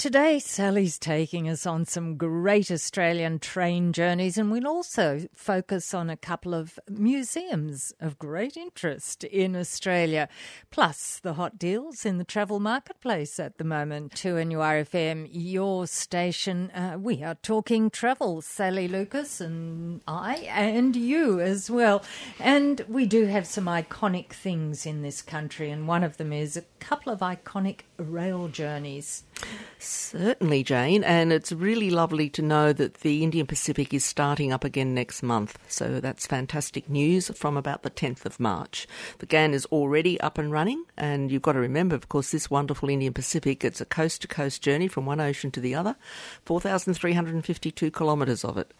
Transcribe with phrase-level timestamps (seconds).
[0.00, 6.08] today, Sally's taking us on some great Australian train journeys, and we'll also focus on
[6.08, 10.26] a couple of museums of great interest in Australia,
[10.70, 14.14] plus the hot deals in the travel marketplace at the moment.
[14.14, 18.40] 2NURFM, your station, uh, we are talking travel.
[18.40, 22.02] Sally Lucas and I, and you as well.
[22.38, 26.56] And we do have some iconic things in this country, and one of them is
[26.56, 29.24] a couple of iconic rail journeys.
[29.82, 34.62] Certainly, Jane, and it's really lovely to know that the Indian Pacific is starting up
[34.62, 35.58] again next month.
[35.68, 38.86] So that's fantastic news from about the 10th of March.
[39.20, 42.50] The Ghan is already up and running, and you've got to remember, of course, this
[42.50, 45.96] wonderful Indian Pacific, it's a coast to coast journey from one ocean to the other,
[46.44, 48.74] 4,352 kilometres of it.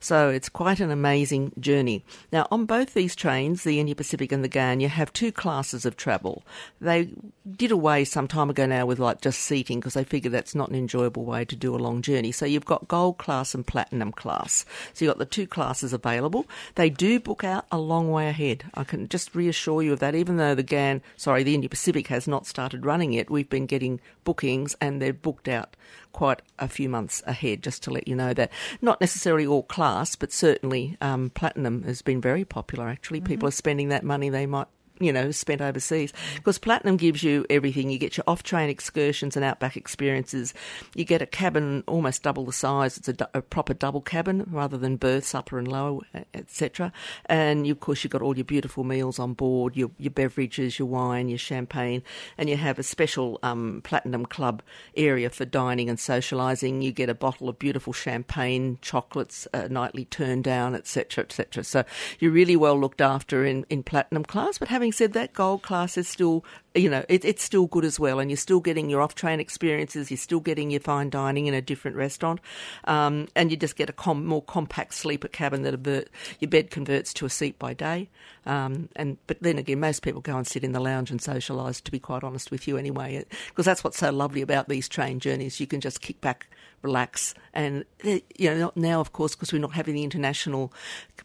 [0.00, 2.02] So it's quite an amazing journey.
[2.32, 5.84] Now, on both these trains, the Indian Pacific and the Ghan, you have two classes
[5.84, 6.44] of travel.
[6.80, 7.10] They
[7.56, 10.68] did away some time ago now with like just seating because they figured that's not
[10.68, 12.32] an enjoyable way to do a long journey.
[12.32, 14.64] So you've got gold class and platinum class.
[14.94, 16.46] So you've got the two classes available.
[16.74, 18.64] They do book out a long way ahead.
[18.74, 20.14] I can just reassure you of that.
[20.14, 23.66] Even though the Ghan, sorry, the Indian Pacific has not started running yet, we've been
[23.66, 25.76] getting bookings and they're booked out
[26.12, 28.50] quite a few months ahead, just to let you know that.
[28.80, 33.20] Not necessarily all class, but certainly um, platinum has been very popular actually.
[33.20, 33.26] Mm-hmm.
[33.28, 34.68] People are spending that money they might
[35.00, 36.12] you know, spent overseas.
[36.36, 37.90] Because Platinum gives you everything.
[37.90, 40.54] You get your off train excursions and outback experiences.
[40.94, 42.96] You get a cabin almost double the size.
[42.98, 46.00] It's a, a proper double cabin rather than berths, upper and lower,
[46.34, 46.92] etc.
[47.26, 50.78] And you, of course, you've got all your beautiful meals on board, your, your beverages,
[50.78, 52.02] your wine, your champagne,
[52.38, 54.62] and you have a special um, Platinum Club
[54.96, 56.82] area for dining and socialising.
[56.82, 61.64] You get a bottle of beautiful champagne, chocolates, a nightly turn down, etc., etc.
[61.64, 61.84] So
[62.18, 65.62] you're really well looked after in, in Platinum class, but having having said that, gold
[65.62, 68.88] class is still, you know, it, it's still good as well, and you're still getting
[68.88, 70.12] your off-train experiences.
[70.12, 72.38] You're still getting your fine dining in a different restaurant,
[72.84, 76.04] um, and you just get a com- more compact sleeper cabin that a,
[76.38, 78.08] your bed converts to a seat by day.
[78.44, 81.82] Um, and but then again, most people go and sit in the lounge and socialise.
[81.82, 85.18] To be quite honest with you, anyway, because that's what's so lovely about these train
[85.18, 85.58] journeys.
[85.58, 86.46] You can just kick back
[86.86, 87.34] relax.
[87.52, 90.72] And you know, now of course, because we're not having the international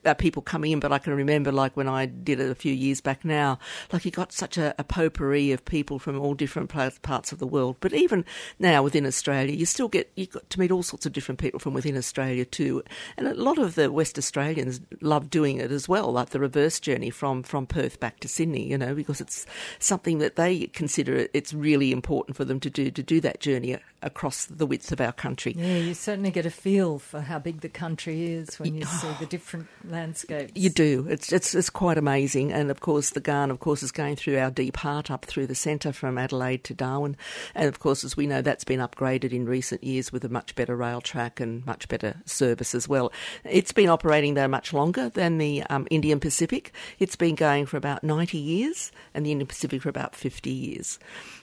[0.06, 2.74] uh, people coming in, but I can remember like when I did it a few
[2.74, 3.60] years back now,
[3.92, 7.48] like you got such a, a potpourri of people from all different parts of the
[7.48, 7.76] world.
[7.80, 8.26] But even
[8.60, 11.60] now within Australia, you still get you got to meet all sorts of different people
[11.60, 12.84] from within Australia too.
[13.18, 16.80] And a lot of the West Australians love doing it as well, like the reverse
[16.80, 18.68] journey from from Perth back to Sydney.
[18.68, 19.46] You know, because it's
[19.80, 23.78] something that they consider it's really important for them to do to do that journey
[24.02, 25.51] across the width of our country.
[25.58, 29.08] Yeah, you certainly get a feel for how big the country is when you see
[29.20, 30.54] the different landscapes.
[30.56, 31.08] You do.
[31.10, 32.52] It's it's it's quite amazing.
[32.52, 35.48] And of course, the Ghan, of course, is going through our deep heart up through
[35.48, 37.18] the centre from Adelaide to Darwin.
[37.56, 40.56] And of course, as we know, that's been upgraded in recent years with a much
[40.56, 43.12] better rail track and much better service as well.
[43.44, 46.74] It's been operating there much longer than the um, Indian Pacific.
[47.00, 51.00] It's been going for about 90 years, and the Indian Pacific for about 50 years.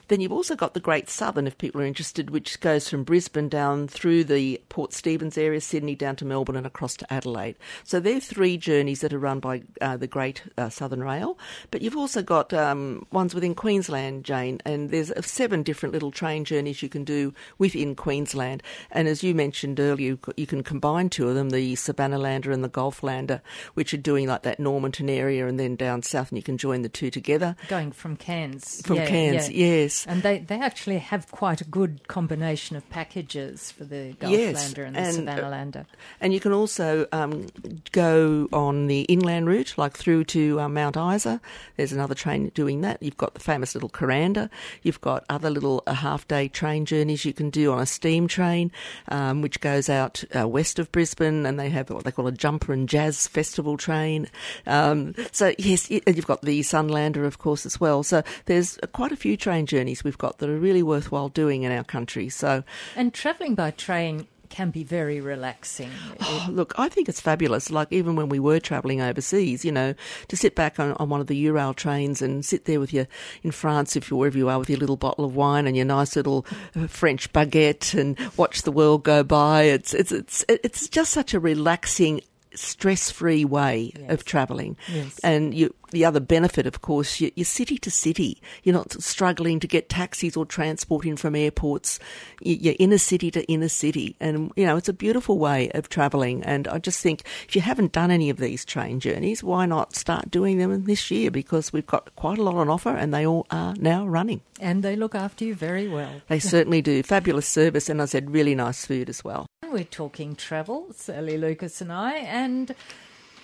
[0.09, 3.47] Then you've also got the Great Southern, if people are interested, which goes from Brisbane
[3.47, 7.57] down through the Port Stephens area, Sydney down to Melbourne and across to Adelaide.
[7.83, 11.37] So they're three journeys that are run by uh, the Great uh, Southern Rail.
[11.69, 16.11] But you've also got um, ones within Queensland, Jane, and there's uh, seven different little
[16.11, 18.63] train journeys you can do within Queensland.
[18.89, 22.69] And as you mentioned earlier, you can combine two of them, the Savannahlander and the
[22.69, 23.41] Gulflander,
[23.73, 26.83] which are doing like that Normanton area and then down south, and you can join
[26.83, 27.57] the two together.
[27.67, 28.81] Going from Cairns.
[28.85, 29.65] From yeah, Cairns, yeah.
[29.65, 30.05] yes.
[30.07, 34.75] And they, they actually have quite a good combination of packages for the Gulflander yes,
[34.77, 35.85] and the and, Savannah
[36.21, 37.47] And you can also um,
[37.91, 41.41] go on the inland route, like through to uh, Mount Isa.
[41.77, 43.01] There's another train doing that.
[43.01, 44.49] You've got the famous little Kuranda.
[44.83, 48.27] You've got other little uh, half day train journeys you can do on a steam
[48.27, 48.71] train,
[49.07, 52.31] um, which goes out uh, west of Brisbane, and they have what they call a
[52.31, 54.27] jumper and jazz festival train.
[54.67, 58.03] Um, so, yes, and you've got the Sunlander, of course, as well.
[58.03, 61.63] So, there's quite a few train journeys journeys we've got that are really worthwhile doing
[61.63, 62.29] in our country.
[62.29, 62.63] So,
[62.95, 65.91] and travelling by train can be very relaxing.
[66.21, 67.69] Oh, look, I think it's fabulous.
[67.69, 69.93] Like even when we were travelling overseas, you know,
[70.27, 73.07] to sit back on, on one of the Eurail trains and sit there with your
[73.43, 75.85] in France, if you're wherever you are, with your little bottle of wine and your
[75.85, 76.45] nice little
[76.75, 79.63] uh, French baguette and watch the world go by.
[79.63, 82.21] It's it's it's it's just such a relaxing
[82.55, 84.11] stress free way Yes.
[84.11, 84.77] of travelling.
[84.91, 85.19] Yes.
[85.23, 88.41] And you, the other benefit, of course, you, you're city to city.
[88.63, 91.99] You're not struggling to get taxis or transport in from airports.
[92.41, 94.15] You- You're inner city to inner city.
[94.19, 96.43] And, you know, it's a beautiful way of travelling.
[96.43, 99.95] And I just think if you haven't done any of these train journeys, why not
[99.95, 101.31] start doing them this year?
[101.31, 104.41] Because we've got quite a lot on offer and they all are now running.
[104.59, 106.21] And they look after you very well.
[106.27, 107.01] They certainly do.
[107.03, 107.89] Fabulous service.
[107.89, 109.45] And I said, really nice food as well.
[109.71, 112.73] We're talking travel, Sally Lucas and I, and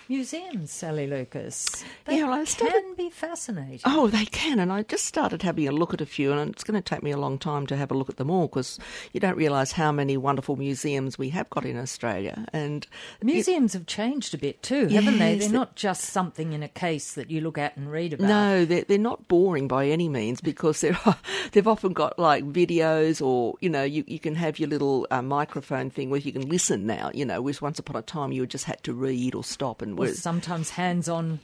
[0.10, 1.84] museums, Sally Lucas.
[2.06, 3.80] They Yeah, well, I started- can be fascinating.
[3.86, 4.60] Oh, they can.
[4.60, 7.04] And I just started having a look at a few, and it's going to take
[7.04, 8.80] me a long time to have a look at them all because
[9.14, 12.46] you don't realise how many wonderful museums we have got in Australia.
[12.54, 12.86] And
[13.22, 15.38] Museums have changed a bit too, haven't they?
[15.38, 18.28] They're not just something in a case that you look at and read about.
[18.28, 20.98] no, they're, they're not boring by any means because they're,
[21.52, 25.22] they've often got like videos or, you know, you, you can have your little uh,
[25.22, 28.46] microphone thing where you can listen now, you know, whereas once upon a time you
[28.46, 31.40] just had to read or stop and Whereas- sometimes hands on.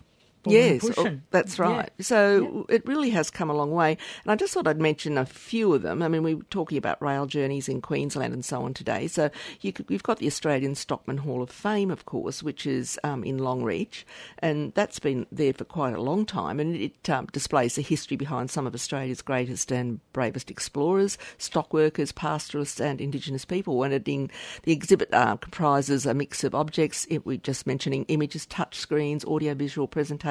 [0.46, 1.66] Yes, oh, that's Yeah.
[1.66, 1.90] right.
[2.00, 3.98] So it really has come a long way.
[4.24, 6.02] And I just thought I'd mention a few of them.
[6.02, 9.08] I mean, we were talking about rail journeys in Queensland and so on today.
[9.08, 9.30] So
[9.62, 13.24] you could, you've got the Australian Stockman Hall of Fame, of course, which is um,
[13.24, 14.04] in Longreach.
[14.40, 16.60] And that's been there for quite a long time.
[16.60, 21.72] And it um, displays the history behind some of Australia's greatest and bravest explorers, stock
[21.72, 23.84] workers, pastoralists, and Indigenous people.
[23.84, 24.32] And it in,
[24.64, 27.06] the exhibit uh, comprises a mix of objects.
[27.10, 30.31] It, we're just mentioning images, touch screens, audiovisual presentations,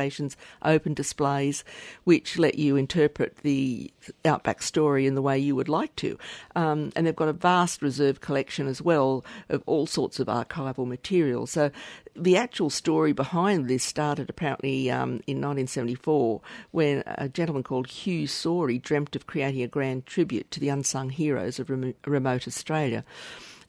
[0.62, 1.64] open displays,
[2.04, 3.92] which let you interpret the
[4.24, 6.18] outback story in the way you would like to.
[6.56, 10.86] Um, and they've got a vast reserve collection as well of all sorts of archival
[10.86, 11.46] material.
[11.46, 11.70] So
[12.16, 18.26] the actual story behind this started apparently um, in 1974 when a gentleman called Hugh
[18.26, 23.04] Sawrey dreamt of creating a grand tribute to the unsung heroes of remo- remote Australia.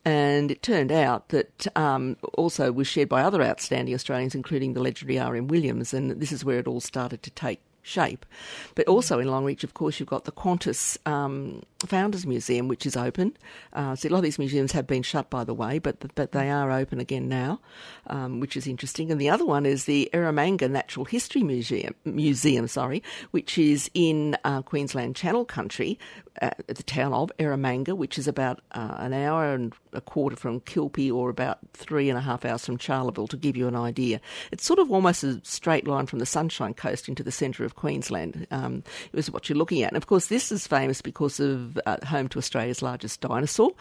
[0.03, 4.81] And it turned out that um, also was shared by other outstanding Australians, including the
[4.81, 5.47] legendary R.M.
[5.47, 8.25] Williams, and this is where it all started to take shape.
[8.75, 12.95] But also in Longreach, of course, you've got the Qantas um, Founders Museum, which is
[12.95, 13.35] open.
[13.73, 16.31] Uh, so a lot of these museums have been shut, by the way, but but
[16.31, 17.59] they are open again now,
[18.07, 19.11] um, which is interesting.
[19.11, 24.37] And the other one is the Eromanga Natural History Museum, museum, sorry, which is in
[24.43, 25.97] uh, Queensland Channel Country,
[26.41, 30.35] uh, at the town of Eromanga, which is about uh, an hour and a quarter
[30.35, 33.75] from Quilpie, or about three and a half hours from Charleville, to give you an
[33.75, 34.21] idea.
[34.51, 37.70] It's sort of almost a straight line from the Sunshine Coast into the centre of
[37.75, 38.47] Queensland.
[38.51, 41.79] Um, it was what you're looking at, and of course, this is famous because of
[41.85, 43.71] uh, home to Australia's largest dinosaur,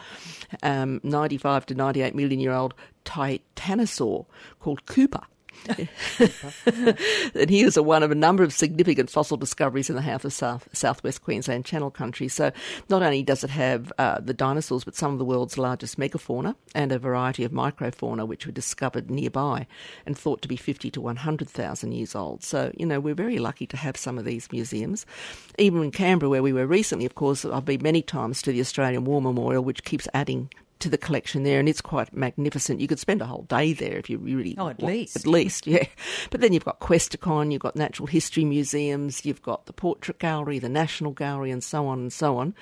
[0.62, 4.26] um, 95 to 98 million year old titanosaur
[4.60, 5.22] called Cooper.
[5.68, 10.24] And he is a one of a number of significant fossil discoveries in the half
[10.24, 12.28] of South Southwest Queensland Channel Country.
[12.28, 12.52] So
[12.88, 16.54] not only does it have uh, the dinosaurs, but some of the world's largest megafauna
[16.74, 19.66] and a variety of microfauna which were discovered nearby
[20.06, 22.42] and thought to be 50 to 100,000 years old.
[22.42, 25.06] So you know we're very lucky to have some of these museums.
[25.58, 28.60] Even in Canberra, where we were recently, of course, I've been many times to the
[28.60, 32.80] Australian War Memorial, which keeps adding to the collection there, and it's quite magnificent.
[32.80, 35.16] You could spend a whole day there if you really Oh, at want- least.
[35.16, 35.86] at least, yeah.
[36.30, 40.58] But then you've got Questacon, you've got natural history museums, you've got the Portrait Gallery,
[40.58, 42.54] the National Gallery, and so on and so on.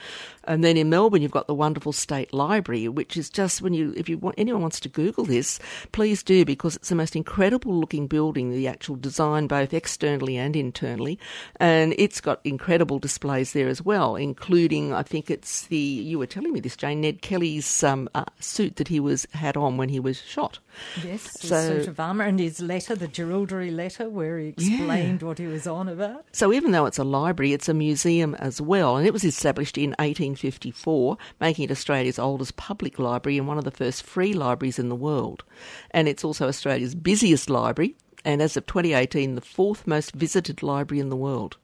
[0.45, 3.93] And then in Melbourne, you've got the wonderful State Library, which is just when you,
[3.97, 5.59] if you want, anyone wants to Google this,
[5.93, 8.51] please do because it's the most incredible looking building.
[8.51, 11.19] The actual design, both externally and internally,
[11.57, 16.27] and it's got incredible displays there as well, including I think it's the you were
[16.27, 19.89] telling me this, Jane Ned Kelly's um, uh, suit that he was had on when
[19.89, 20.59] he was shot.
[21.05, 25.39] Yes, So- suit of armour and his letter, the Jerilderie letter, where he explained what
[25.39, 26.25] he was on about.
[26.33, 29.77] So even though it's a library, it's a museum as well, and it was established
[29.79, 34.79] in 1854, making it Australia's oldest public library and one of the first free libraries
[34.79, 35.45] in the world.
[35.91, 41.01] And it's also Australia's busiest library, and as of 2018, the fourth most visited library
[41.01, 41.57] in the world.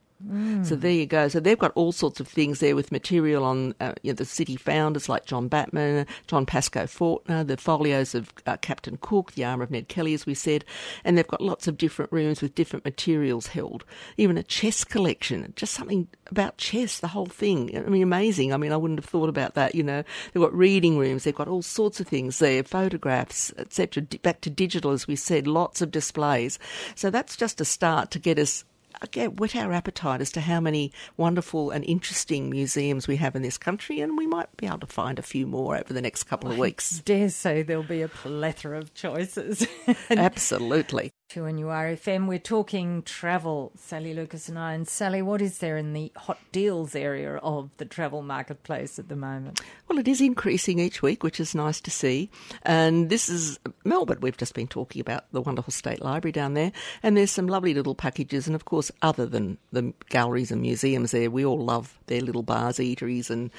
[0.65, 1.29] So there you go.
[1.29, 4.25] So they've got all sorts of things there with material on uh, you know, the
[4.25, 9.45] city founders like John Batman, John Pascoe Fawkner, the folios of uh, Captain Cook, the
[9.45, 10.65] armour of Ned Kelly, as we said,
[11.05, 13.85] and they've got lots of different rooms with different materials held.
[14.17, 17.77] Even a chess collection, just something about chess, the whole thing.
[17.77, 18.53] I mean, amazing.
[18.53, 19.75] I mean, I wouldn't have thought about that.
[19.75, 20.03] You know,
[20.33, 24.05] they've got reading rooms, they've got all sorts of things there, photographs, etc.
[24.23, 26.59] Back to digital, as we said, lots of displays.
[26.95, 28.65] So that's just a start to get us
[29.03, 33.43] again, whet our appetite as to how many wonderful and interesting museums we have in
[33.43, 36.25] this country, and we might be able to find a few more over the next
[36.25, 37.01] couple of weeks.
[37.05, 39.67] Dare say there'll be a plethora of choices.
[40.11, 41.13] Absolutely.
[41.35, 42.29] To and you are FM.
[42.29, 44.75] We're talking travel, Sally Lucas and I.
[44.75, 49.09] And Sally, what is there in the hot deals area of the travel marketplace at
[49.09, 49.61] the moment?
[49.89, 52.31] Well, it is increasing each week, which is nice to see.
[52.63, 54.21] And this is Melbourne.
[54.21, 56.71] We've just been talking about the wonderful State Library down there.
[57.03, 58.47] And there's some lovely little packages.
[58.47, 62.45] And of course, other than the galleries and museums there, we all love their little
[62.45, 63.29] bars, eateries.
[63.29, 63.51] And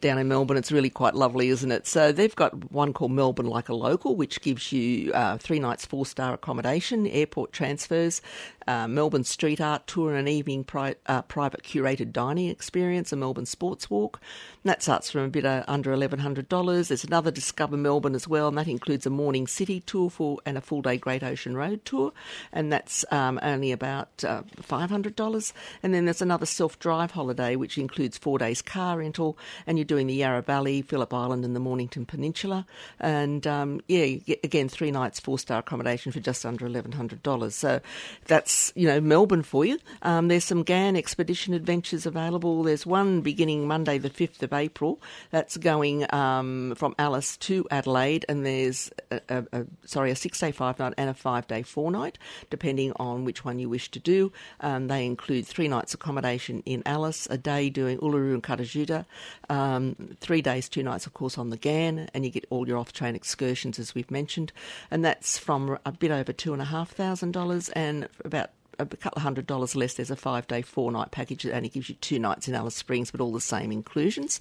[0.00, 1.86] down in Melbourne, it's really quite lovely, isn't it?
[1.86, 5.86] So they've got one called Melbourne Like a Local, which gives you uh, three nights,
[5.86, 8.22] four star accommodation airport transfers,
[8.66, 13.16] uh, Melbourne street art tour, and an evening pri- uh, private curated dining experience, a
[13.16, 14.20] Melbourne sports walk.
[14.62, 16.88] And that starts from a bit under $1,100.
[16.88, 20.58] There's another Discover Melbourne as well, and that includes a morning city tour for and
[20.58, 22.12] a full day Great Ocean Road tour,
[22.52, 25.52] and that's um, only about uh, $500.
[25.82, 29.84] And then there's another self drive holiday, which includes four days car rental, and you're
[29.84, 32.66] doing the Yarra Valley, Phillip Island, and the Mornington Peninsula.
[32.98, 37.52] And um, yeah, again, three nights, four star accommodation for just under $1,100.
[37.52, 37.80] So
[38.26, 39.78] that's, you know, Melbourne for you.
[40.02, 42.62] Um, there's some Ghan expedition adventures available.
[42.62, 45.00] There's one beginning Monday, the 5th of April.
[45.30, 50.38] That's going um, from Alice to Adelaide, and there's a, a, a sorry a six
[50.38, 52.18] day five night and a five day four night,
[52.50, 54.32] depending on which one you wish to do.
[54.60, 59.04] Um, they include three nights accommodation in Alice, a day doing Uluru and Kata Tjuta,
[59.48, 62.78] um, three days, two nights, of course, on the Ghan, and you get all your
[62.78, 64.52] off train excursions as we've mentioned,
[64.90, 68.49] and that's from a bit over two and a half thousand dollars and about
[68.82, 69.94] a couple of hundred dollars less.
[69.94, 72.74] There's a five day, four night package that only gives you two nights in Alice
[72.74, 74.40] Springs, but all the same inclusions.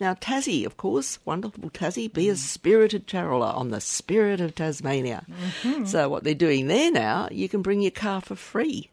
[0.00, 2.38] Now, Tassie, of course, wonderful Tassie, be a mm.
[2.38, 5.24] spirited traveller on the Spirit of Tasmania.
[5.62, 5.84] Mm-hmm.
[5.84, 8.90] So, what they're doing there now, you can bring your car for free.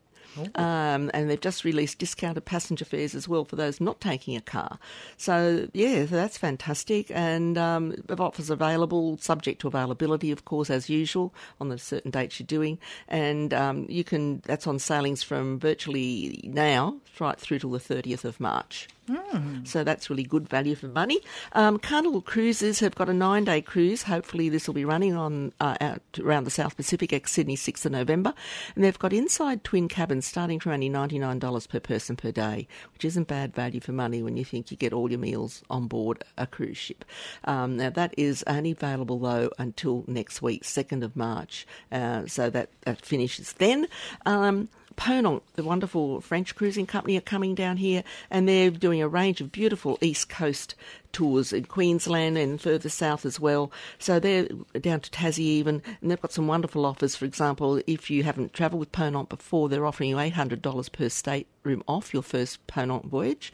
[0.56, 4.42] Um, and they've just released discounted passenger fares as well for those not taking a
[4.42, 4.80] car.
[5.18, 7.12] So, yeah, that's fantastic.
[7.12, 12.40] And um, offers available, subject to availability, of course, as usual, on the certain dates
[12.40, 12.80] you're doing.
[13.08, 18.26] And um, you can, that's on sailings from virtually now right through till the 30th
[18.26, 18.88] of March.
[19.08, 19.68] Mm.
[19.68, 21.20] So that's really good value for money.
[21.52, 24.04] Um, Carnival Cruises have got a nine day cruise.
[24.04, 27.86] Hopefully, this will be running on uh, out around the South Pacific ex Sydney, 6th
[27.86, 28.34] of November.
[28.76, 33.04] And they've got inside twin cabins starting from only $99 per person per day, which
[33.04, 36.24] isn't bad value for money when you think you get all your meals on board
[36.38, 37.04] a cruise ship.
[37.44, 41.68] Um, now, that is only available though until next week, 2nd of March.
[41.92, 43.88] Uh, so that, that finishes then.
[44.26, 49.08] Um, Ponant, the wonderful French cruising company, are coming down here and they're doing a
[49.08, 50.76] range of beautiful East Coast
[51.14, 53.72] tours in Queensland and further south as well.
[54.00, 54.48] So they're
[54.82, 57.16] down to Tassie even, and they've got some wonderful offers.
[57.16, 61.48] For example, if you haven't travelled with Ponant before, they're offering you $800 per state
[61.64, 63.54] room off your first Ponant voyage.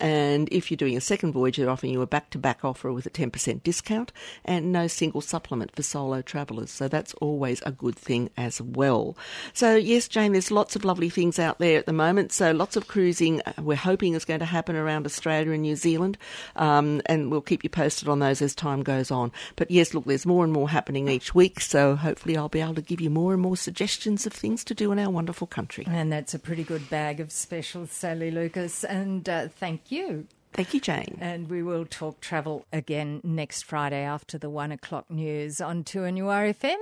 [0.00, 2.92] And if you're doing a second voyage, they're offering you a back to back offer
[2.92, 4.12] with a 10% discount
[4.44, 6.70] and no single supplement for solo travellers.
[6.70, 9.16] So that's always a good thing as well.
[9.52, 12.32] So, yes, Jane, there's lots of lovely things out there at the moment.
[12.32, 15.76] So, lots of cruising uh, we're hoping is going to happen around Australia and New
[15.76, 16.18] Zealand.
[16.56, 19.32] Um, and we'll keep you posted on those as time goes on.
[19.56, 22.74] But yes, look, there's more and more happening each week, so hopefully I'll be able
[22.74, 25.84] to give you more and more suggestions of things to do in our wonderful country.
[25.88, 30.26] And that's a pretty good bag of specials, Sally Lucas, and uh, thank you.
[30.52, 31.18] Thank you, Jane.
[31.20, 35.98] And we will talk travel again next Friday after the one o'clock news on 2
[35.98, 36.78] RFM.